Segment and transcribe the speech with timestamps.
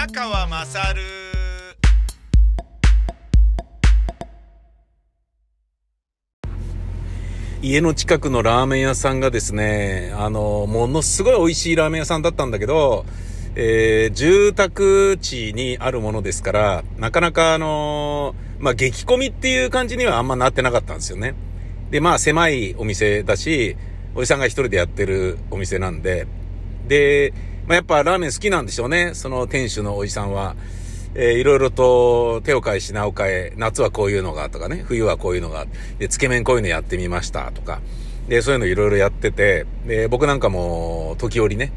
[0.00, 1.02] 宮川まさる
[7.60, 13.04] 家の近くのラーメン屋さんがですね、あの、ものすごい美味しいラーメン屋さんだったんだけど、
[13.56, 21.34] えー、住宅地にあるものですから、なかなかあのまあ、激混みっていう感じにはあんまなってなかったんですよね。
[21.90, 23.76] で、まあ、狭いお店だし、
[24.14, 26.26] おじさんが一人でやってるお店なんで、
[26.88, 27.34] で、
[27.66, 30.56] まあ、やっぱラーメン好きなんでしょうね、その店主のおじさんは。
[31.14, 35.66] えー、いろいろと手を変え品を変え、夏はこういうのがとかね、冬はこういうのが、
[35.98, 37.80] で、つけ麺こういうのやってみましたとか、
[38.28, 41.72] で、そういうのいろいろやってて、で、僕なんかも時折ね、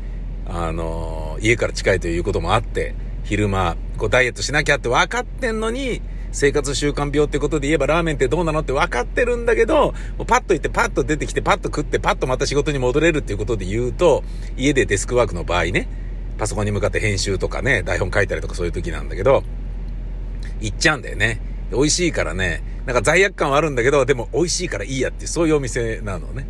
[0.45, 6.01] あのー、家から近いということもあって、昼間、こうダイエットしなきゃって分かってんのに、
[6.33, 9.93] 生活習慣病ってことで言えばラーメンってどうなのって分かってるんだけど、
[10.27, 14.23] パッと行ってパッと出てきてパッと食ってパッとまた仕事に戻れるっていうことで言うと、
[14.57, 15.87] 家でデスクワークの場合ね、
[16.37, 19.43] パソコンに向かって編集とかね、台本書いたりとかそういう時なんだけど、
[20.59, 21.39] 行っちゃうんだよね。
[21.71, 26.47] 美味しいからね、なんか罪悪感はあるんだけど、でも美味しいからいいやっていうそういうお店なのね。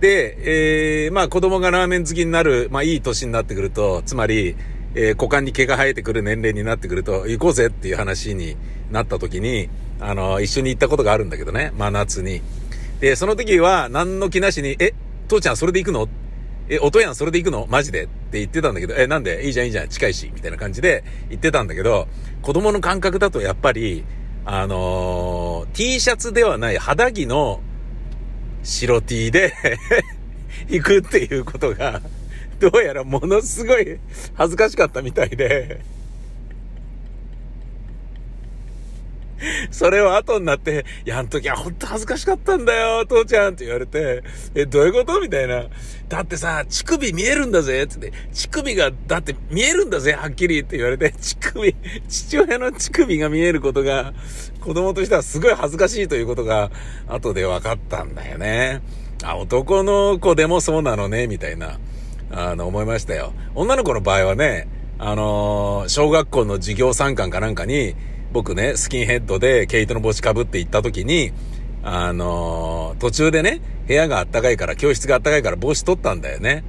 [0.00, 4.56] で、えー、まあ子供がラーメン好きになる、まあいい年になってくると、つまり、
[4.94, 8.56] えー、股間に毛が生えてくる年齢になってくると、行こうぜっていう話に
[8.90, 9.68] なった時に、
[10.00, 12.42] あの、一緒に行ったことがあるんだけどね、真夏に。
[13.00, 14.94] で、その時は何の気なしに、え、
[15.28, 16.08] 父ちゃんそれで行くの？
[16.68, 17.66] え、音やんそれで行くの？
[17.68, 18.04] マジで？
[18.04, 19.46] って言ってたんだけど、え、なんで？
[19.46, 19.88] いいじゃんいいじゃん。
[19.88, 22.08] 近いし、みたいな感じで言ってたんだけど、
[22.42, 24.04] 子供の感覚だとやっぱり、
[24.44, 27.60] あのー、T シャツではない肌着の
[28.62, 29.52] 白 T で
[30.68, 32.00] 行くっていうことが、
[32.58, 33.98] どうやらものすごい
[34.34, 35.80] 恥ずかしかったみたいで
[39.70, 44.24] それを後になって、いや、あの時はほんと恥ずかしかったんだよ、父ちゃんって言われて、
[44.56, 45.20] え、どういうこと？
[45.20, 45.66] みたいな。
[46.08, 51.76] だってさ、乳首見えるんだぜっ、つって、乳首が、だって見えるんだぜ、はっきりって言われて、乳首、
[52.08, 54.12] 父親の乳首が見えることが、
[54.60, 56.72] 子供としてはすごい恥ずかしいということが、
[57.06, 58.82] 後で分かったんだよね。
[59.22, 61.78] あ、男の子でもそうなのね、みたいな、
[62.30, 63.32] あの、思いましたよ。
[63.54, 64.68] 女の子の場合はね、
[64.98, 67.94] あのー、小学校の授業参観かなんかに、
[68.32, 71.32] 僕ね、スキンヘッドで毛糸の帽子かぶって行った時に、
[71.82, 76.64] あのー、途中でね、部屋があったかいから、教室があったかいから帽子取ったんだよね。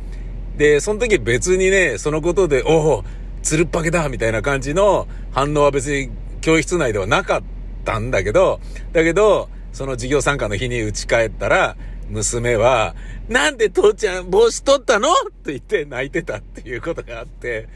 [0.58, 3.03] で、その時別にね、そのことで、おお、
[3.42, 6.09] つるっぱげだみたいな感じの反応は別に
[6.42, 7.42] 教室内ではなかっ
[7.86, 8.59] たんだけど、
[8.94, 11.78] だけど、その授業参加の日に打ち帰ったら、
[12.09, 12.96] 娘は、
[13.28, 15.09] なんで父ちゃん帽子取ったの？
[15.12, 17.68] って言って泣いてたっていうことがあって、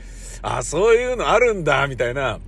[0.42, 2.40] あ、そういうのあるんだ、みたいな。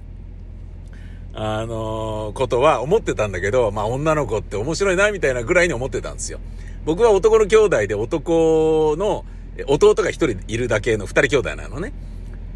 [1.37, 6.39] あのー、ことは思ってたんだけど、まあ女の子って面白いなみたいなぐらいに思ってたんですよ。
[6.85, 9.25] 僕は男の兄弟で男の
[9.67, 11.91] 弟が一人いるだけの二人兄弟なのね。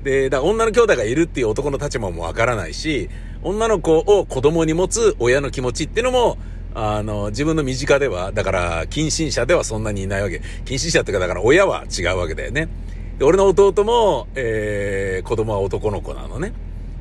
[0.04, 3.10] で、だ女の兄弟がいるっていう男の立場もわからないし、
[3.44, 6.38] 女の子を子供に持つ親の気持ちっていうのも、
[6.74, 10.42] あの、自分の身近では、だから、近親者ではそんなにいないわけ。
[10.66, 12.70] 近親者っていうか、だから親は違うわけだよね。
[13.18, 16.54] で、俺の弟も、えー、子供は男の子なのね。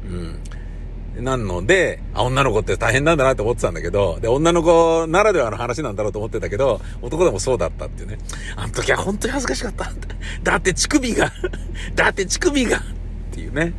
[0.04, 0.40] うん。
[1.24, 8.18] なので、あ、女の子って大変なんだなって思ってたんだけど、で、女の子ならではの話なんだろうと思ってたけど、男でもそうだったっていうね。
[8.56, 9.90] あの時は本当に恥ずかしかった。
[10.42, 11.32] だって乳首が
[11.94, 12.80] だって乳首がっ
[13.32, 13.72] ていうね。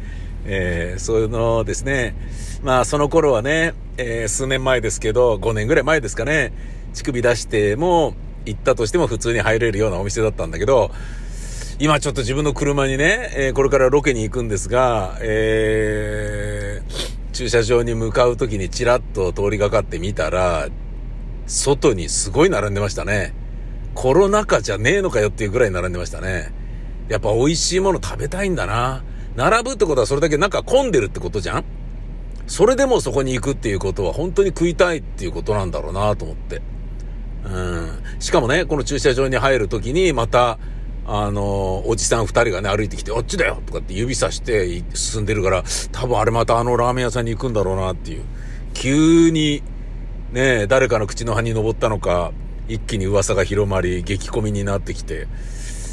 [0.46, 2.16] えー、そういうのですね。
[2.64, 6.54] まあ、その頃はね、えー、数年前ですけど、5年ぐらい前ですかね、
[6.94, 8.16] 乳首出しても、
[8.46, 10.92] 行ったとしても普通に入れるようなお店だったんだけど、
[11.80, 20.70] 今ちょっと自分の車にね、えー、これからロケに行くんですが、えー、駐車場に向かう時にチラッと通りがかってみたら、
[21.46, 23.34] 外にすごい並んでましたね。
[23.96, 26.54] コロナ禍じゃねえのかよっていうぐらい並んでましたね。
[27.10, 29.04] やっぱ美味しいもの食べたいんだな。
[29.36, 31.66] 並ぶってことはそれだけなんか混んでるってことじゃん
[32.50, 36.64] それでもそこに行くっていうことは本当に食いたいっていうことなんだろうなと思って。
[37.46, 38.04] うん。
[38.20, 40.58] しかもね、この駐車場に入るときにまた、
[41.06, 48.24] あの、おじさん二人がね、歩いてきて、あっちだよとかって指さして進んでるから、多分あれまたあのラーメン屋さんに行くんだろうなっていう。
[48.74, 49.62] 急に、
[50.32, 52.32] ね、誰かの口の葉に登ったのか、
[52.68, 55.28] 一気に噂が広まり、激混みになってきて、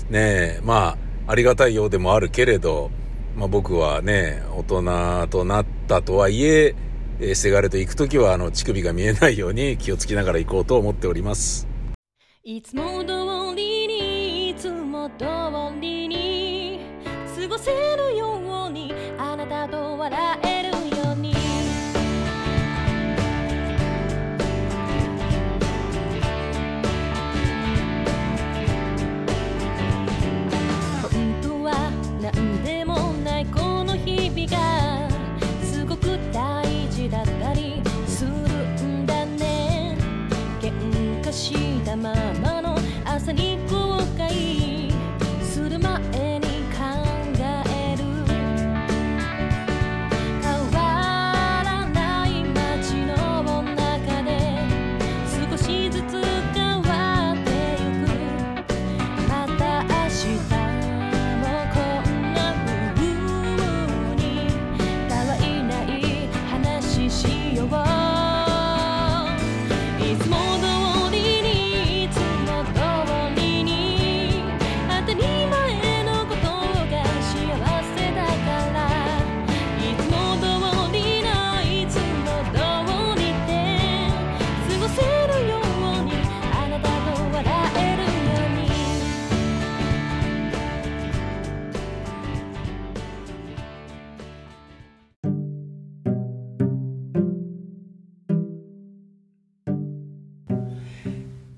[0.09, 0.97] ねま
[1.27, 2.91] あ、ありがたいようでもあるけれど、
[3.37, 6.75] まあ僕はね、大人となったとはいえ、
[7.21, 11.69] えせがれと行くときは、あの、乳首が見えないように気をつけながら行こうと思っております。
[12.43, 15.27] いつも通りに、いつも通
[15.81, 16.81] りに
[17.39, 20.46] 過ごせるようにあなたと笑え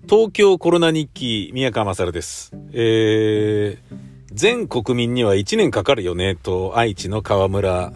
[0.08, 2.55] 東京コロナ日記、宮川勝です。
[2.72, 3.96] えー、
[4.32, 7.93] 全国民には1年かかるよね、と愛知の河村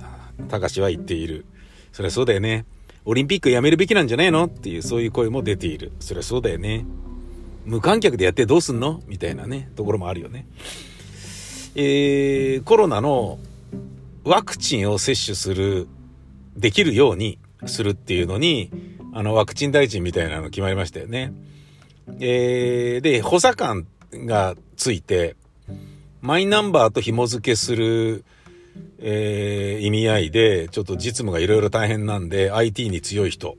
[0.51, 1.47] 隆は言っている。
[1.91, 2.67] そりゃそうだよね。
[3.07, 5.91] オリンピックやめるべきなんじゃないのっていうそういう声も出ている。
[6.01, 6.85] そりゃそうだよね。
[7.65, 9.01] 無観客でやってどうすんの？
[9.07, 10.47] みたいなね、ところもあるよね。
[11.77, 13.39] えー、コロナの
[14.25, 15.89] ワクチンを接種する、
[16.59, 18.71] できるようにするっていうのに、
[19.15, 21.33] あの、ワクチン大臣みたいなの決まりましたよね。
[22.21, 25.37] えー、で、補佐官がついて、
[26.21, 28.25] マイナンバーと紐付けする、
[28.99, 33.57] えー、意味合いで、ちょっと実務がいろいろ大変なんで、IT に強い人。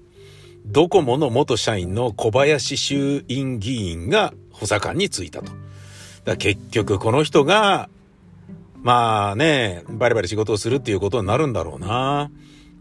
[0.66, 5.52] ドコモの元社員の小林衆院議員が補佐官についたと。
[6.24, 7.90] だ結局この人が、
[8.82, 12.32] まあね、バリバリ仕事をするっていうことになるんだろうな。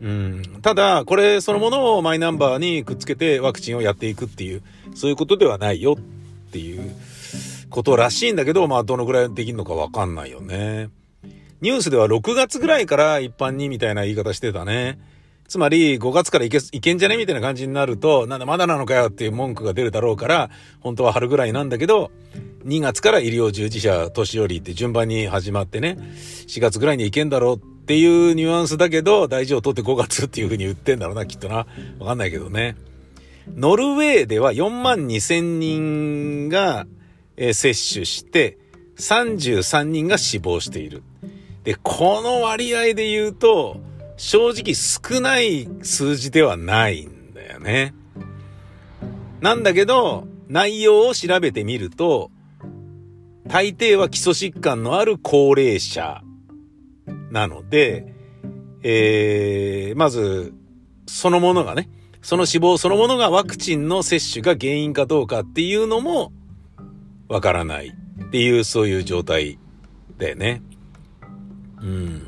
[0.03, 0.43] うん。
[0.63, 4.63] ただ、これそのものをマイナンバーにくっつけてワクチンをやっていくっていう、
[4.95, 6.91] そういうことではないよっていう
[7.71, 10.91] ことらしいんだけど、まあどのぐらいできるのかわかんないよね。
[11.61, 14.99] ニュースでは6月ぐらいから一般にみたいな言い方してたね。
[15.47, 20.51] つまり5月からいけ、いけんじゃねみたいな感じになると、なんだまだなのかよっていう文句が出るだろうから、
[20.81, 22.11] 本当は春ぐらいなんだけど、
[22.65, 25.99] 2月から医療従事者、年寄りって順番に始まってね、
[26.49, 31.67] 4月ぐらいに行けんだろうっていうニュアンスだけど、大事を取って5月っていう風に言ってんだろうな、きっとな。
[31.99, 32.75] わかんないけどね。
[33.55, 36.87] ノルウェーでは4万2千人が、
[37.37, 38.57] えー、接種して、
[38.97, 41.03] 33人が死亡している。
[41.65, 43.79] で、この割合で言うと、
[44.17, 47.93] 正直少ない数字ではないんだよね。
[49.43, 52.31] なんだけど、内容を調べてみると、
[53.47, 56.23] 大抵は基礎疾患のある高齢者
[57.33, 58.15] なので、
[58.83, 60.53] えー、まず、
[61.07, 61.89] そのものがね、
[62.21, 66.31] その死亡そのものがワクチンの接種が原因かどうかっていうのも
[67.29, 69.59] わからないっていう、そういう状態
[70.19, 70.63] だよね。
[71.81, 72.23] うん。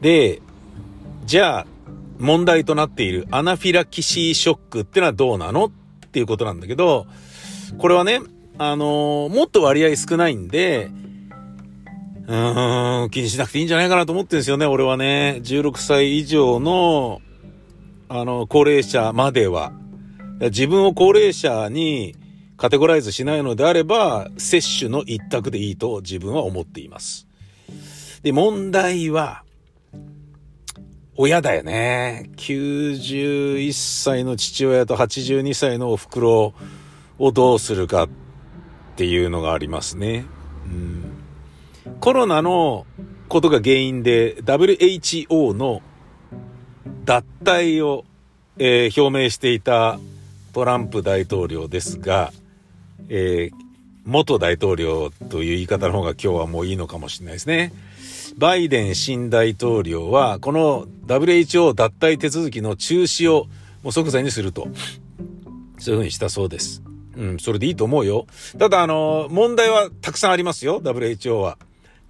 [0.00, 0.40] で、
[1.26, 1.66] じゃあ、
[2.18, 5.70] 問題となっているアナフィラキシーショックってのはどうなのっ
[6.10, 7.06] ていうことなんだけど、
[7.76, 8.20] これはね、
[8.56, 10.90] あのー、もっと割合少ないんで、
[12.26, 15.40] うーん、気にしなくていいんじゃないかなと思ってるんですよね、俺はね。
[15.42, 17.20] 16歳以上の、
[18.08, 19.72] あの、高齢者までは。
[20.40, 22.16] 自分を高齢者に
[22.56, 27.26] カテゴライズしないのであれば、接種の一択でいいと自分は思っています。
[28.22, 29.42] で、問題は、
[31.16, 32.30] 親だよね。
[32.36, 36.54] 91歳の父親と82歳のお袋
[37.18, 38.08] をどうするかっ
[38.96, 40.24] ていうのがありますね。
[40.64, 41.21] うん
[42.02, 42.84] コロナの
[43.28, 45.82] ことが原因で WHO の
[47.04, 48.04] 脱退を、
[48.58, 50.00] えー、表明していた
[50.52, 52.32] トランプ大統領ですが、
[53.08, 53.56] えー、
[54.04, 57.72] 元大統領という言い方の方が今日はもういいのかもしれないですね。
[58.36, 63.46] バイデン新大統領は、この WHO 脱退手続きの中止を
[63.84, 64.66] もう即座にすると。
[65.78, 66.82] そういうふうにしたそうです。
[67.16, 68.26] うん、それでいいと思うよ。
[68.58, 71.58] ただ、あの、問題はたくさんありますよ、WHO は。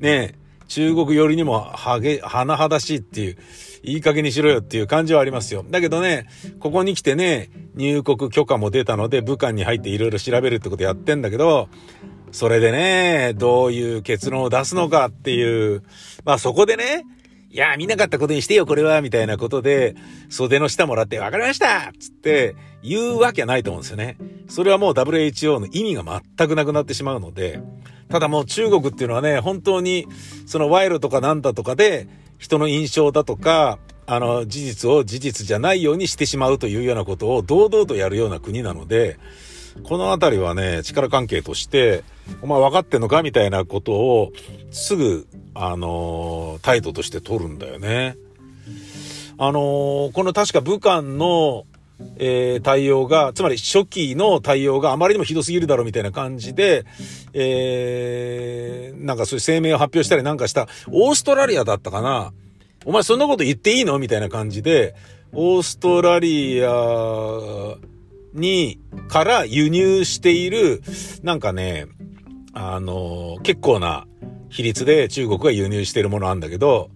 [0.02, 0.34] ね、
[0.66, 3.36] 中国寄りにもはげ、甚だしいっていう、
[3.84, 5.64] いい加減にしろよっていう感じはありますよ。
[5.70, 6.26] だけどね、
[6.58, 11.68] ここに来てね、入国許可も出たので、武漢に入っていろいろ調べるってことやってんだけど、
[12.32, 15.82] それでね、どういう結論を出すのかっていう、
[16.24, 17.04] まあそこでね、
[17.52, 19.94] いや、見なかったことにしてよ、これは、みたいなことで、
[20.30, 24.16] 袖の下もらって、わかりましたつって、言うわけはないと思うんですよね。
[24.48, 27.60] それはもう WHO の意味が全くなくなってしまうので、
[28.08, 30.06] ただもう中国っていうのはね、本当に、
[30.46, 39.18] その賄賂とかなんだとかで、人の印象だとか、あの、事実を事実じゃないようにしてしまうというようなことを堂々とやるような国なので、
[39.82, 42.04] このあたりはね、力関係として、
[42.40, 44.32] お前分かってんのかみたいなことを、
[44.70, 48.16] すぐ、あのー、態度として取るんだよね。
[49.38, 51.64] あのー、この確か武漢の、
[52.16, 56.84] えー、対応が、つまり初期の対応があまりにもひどすぎるだろうみたいな感じで、
[57.32, 62.32] えー、なんかそういう声明を発表したりなんかした、オーストラリアだったかな
[62.84, 64.94] お前そんなこと言っていいのみたいな感じで、
[65.32, 66.70] オーストラリア
[68.34, 70.82] に、から輸入している、
[71.22, 71.86] なんかね、
[72.52, 74.06] あの、結構な
[74.48, 76.90] 比率で中国が輸入しているものあんだけど、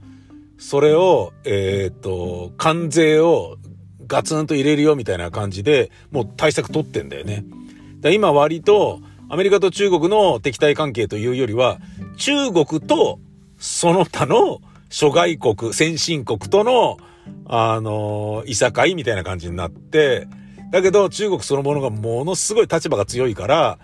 [0.59, 3.57] それを、えっ、と、関税を
[4.07, 7.45] ガツンと入れるよみたいな感じで、もう対策取ってんだよね。
[8.01, 11.79] だ今割と、アメリカと中国の敵対関係というよりは、
[12.17, 13.19] 中国と
[13.59, 16.99] その他の諸外国、先進国との、
[17.47, 20.29] あの、いさかいみたいな感じになって、
[20.71, 23.79] だけど中国そのものがものすごい立場が強いから、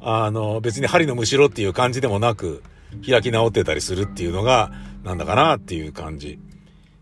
[0.00, 2.62] あの、別に針のむしろっていう感じでもなく、
[3.08, 4.72] 開き直ってたりするっていうのが、
[5.04, 6.38] なんだかなっていう感じ。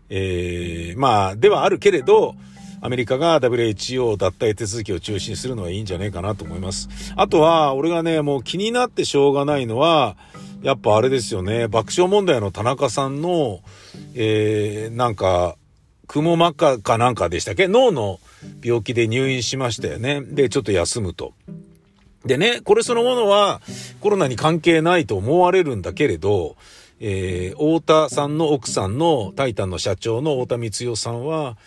[0.09, 2.35] えー、まあ、ではあるけれど、
[2.83, 6.89] アメリカが WHO 脱退手続きを中心するのはいいんじゃねえかなと思います。
[7.15, 10.17] あとは、俺がね、もう気になってしょうがないのは、
[10.63, 13.61] やっぱあれですよね、爆笑問題の田中さんの、
[14.13, 15.57] えー、なんか、
[16.07, 17.67] くも膜下かなんかでしたっけ？
[17.67, 18.19] 脳の
[18.63, 20.21] 病気で入院しましたよね。
[20.21, 21.33] で、ちょっと休むと。
[22.25, 23.61] でね、これそのものは
[23.99, 26.55] コロナに関係ないと思われるんだけれど、
[26.99, 31.57] えー、太田さんの奥さんのタイタンの社長の太田光代さんは、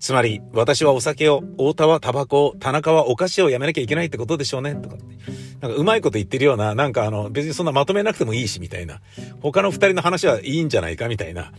[0.00, 4.96] つまり、私はお酒を、太田はタバコを、田中はお菓子をやめなきゃいけないってことでしょうね、とか。
[5.60, 9.00] なんかうまいこと言ってるような、なんかあの、別にそんなまとめなくてもいいし、みたいな。
[9.42, 11.52] 他の二人の話はいいんじゃないか、みたいな。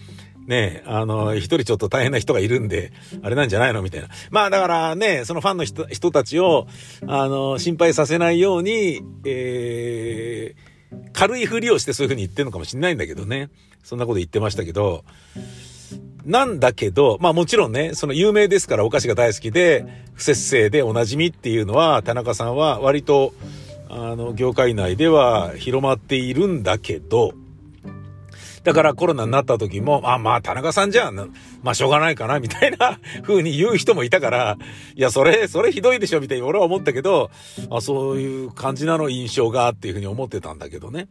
[0.48, 4.10] ねあの、一人ちょっと大変な人がいるんで、あれなんじゃないのみたいな。
[4.32, 6.68] まあだからね、そのファンの人人たちを、
[7.08, 13.50] あの、心配させないように、えー、軽いふりをしてそういうふうに言ってるのかもしれないんだけどね。
[13.84, 15.04] そんなこと言ってましたけど、
[16.26, 23.34] なんだけど、まあもちろんね、その有名ですからお菓子が大好きで、不節制でおなじみっていうのは、田中さんは割と、
[23.90, 27.34] あの、業界内では広まっているんだけど、
[28.64, 31.16] だからコロナになった時も、あ、まあ田中さんじゃん。
[31.62, 34.58] まあしょうがないかな、みたいな 風に言う人もいたから、
[34.96, 37.30] いや、それ、それひどいでしょ、みたいに俺は思ったけど、
[37.70, 41.08] あ、そういう感じなの印象がっていう風に思ってたんだけどね。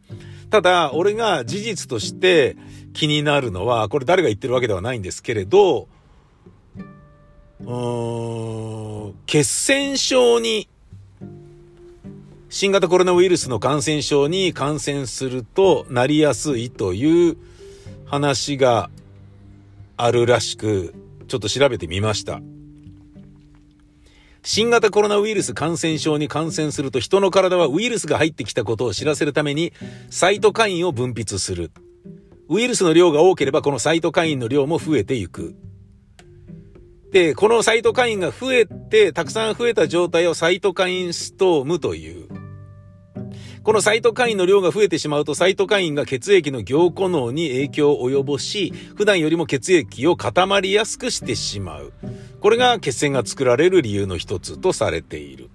[0.49, 2.57] ただ、俺が事実として
[2.93, 5.87] 気になるのは、これ誰が言ってるわけではないんですけれど、
[7.59, 10.67] うーん、血栓症に
[12.53, 17.37] 新型コロナウイルスの感染症に感染するとなりやすいという
[18.05, 18.91] 話が
[19.97, 20.93] あるらしく、
[21.27, 22.41] ちょっと調べてみました。
[24.43, 29.73] 新型コロナウイルス感染症に感染すると人の体はウイルスが入ってきたことを知らせるために
[30.11, 31.71] サイトカインを分泌する。
[32.49, 35.55] ウイルスの量が多ければこのサイトカインの量も増えていく。
[37.11, 42.42] で、このサイトカインが増えて、たくさん増えた状態をサイトカインストームという。
[43.63, 51.93] このサイトカインの量が増えてしまうと、サイトカインが血液の凝固能に影響を及ぼし、普段よりも血液を固まりやすくしてしまう。
[52.41, 55.49] これが血栓が作られる理由の一つとされている。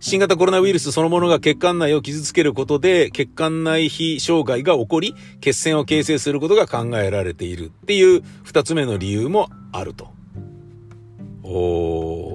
[0.00, 10.08] 新型コロナウイルスそのものが血管内を傷つけることで、血管内非障害が起こり、血栓を形成することが考えられているっていう二つ目の理由もあると。
[11.44, 12.31] おー。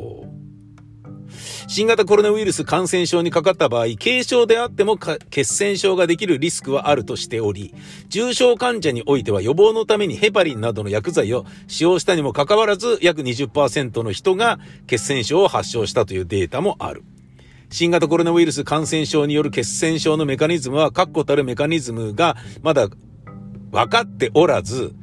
[1.67, 7.73] 新型コロナウイルス感染症にかかった場合、軽症であっても血栓症ができるリスクはあるとしており、
[8.09, 17.03] 重症患者においては予防のためにヘパリンなどの薬剤を使用したにもかかわらず、約20%の人が血栓症を発症したというデータもある。
[17.69, 22.87] 新型コロナウイルス感染症による血栓症のメカニズムは確固たるメカニズムがまだ
[23.71, 24.95] 分かっておらず、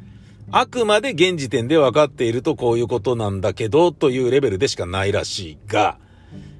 [0.50, 5.98] あくまで現時点で分かっているとこういうことなんだけどというレベルでしかないらしいが、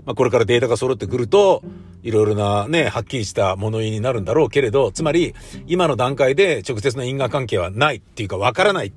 [0.07, 1.63] まあ、これからデータが揃ってくると、
[2.03, 5.35] いろいろなね、はっきりした物言いになるんだろうけれど、つまり、
[5.67, 8.93] 今の段階で直接の因果関係はないっていうかわからない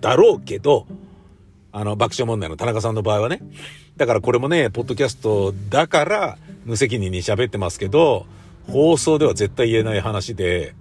[0.00, 0.86] だろうけど、
[1.72, 3.42] あの、爆笑問題の田中さんの場合はね。
[3.96, 8.24] だからこれもね、ポッドキャストだから無責任に喋ってますけど、
[8.66, 10.74] 放送では絶対言えない話で、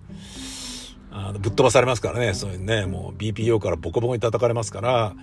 [1.12, 5.14] あのぶっ飛ばされますからね、そういうね、もう BPO からボコボコに叩かれますから、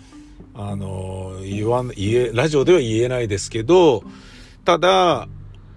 [0.54, 4.02] あの、言わん、言え、ラジオでは言えないですけど、
[4.64, 5.28] ただ、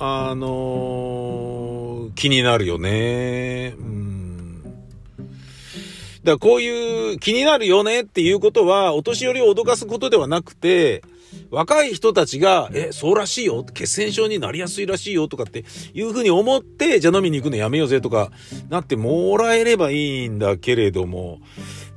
[0.02, 3.76] あの気になるよね。
[3.78, 4.64] うん。
[4.64, 11.04] だからこういう気になるよねっていうことは、お年寄りを脅かすことではなくて、
[11.52, 18.32] 若い人たちが、え、そうらしいよ、血栓症になりやすいらしいよとかっていうふうに思って、じゃあ飲みに行くのやめようぜとか
[18.70, 21.40] なってもらえればいいんだけれども、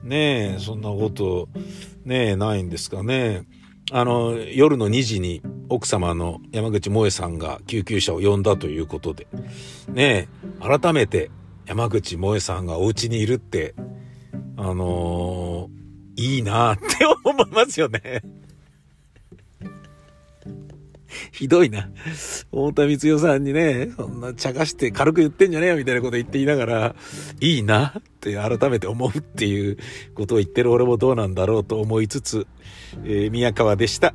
[0.02, 1.48] ねえ、そんなこと、
[2.04, 3.44] ねえ、ないんですかね。
[3.90, 9.26] あの、夜の2時に奥様の山口萌さんが救急車を呼んだということで、
[9.88, 10.28] ね
[10.62, 11.30] え、改めて
[11.66, 13.74] 山口萌さんがお家にいるって、
[14.56, 16.84] あのー、いいなって
[17.24, 18.22] 思いますよね。
[21.32, 21.88] ひどいな。
[22.50, 26.96] 太田光代さんにね、そんな茶化して軽く言ってんじゃねえよみたいなこと言っていながら、
[27.40, 29.78] いいなって改めて思うっていう
[30.14, 32.46] ことを言ってる俺もどうなんだろうと思いつつ、
[33.04, 34.14] えー、宮川でした。